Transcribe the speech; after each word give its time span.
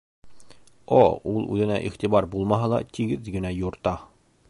О 0.99 1.01
ул 1.33 1.45
үҙенә 1.57 1.77
иғтибар 1.91 2.29
булмаһа 2.35 2.73
ла 2.75 2.83
тигеҙ 2.99 3.33
генә 3.37 3.57
юрта. 3.63 3.99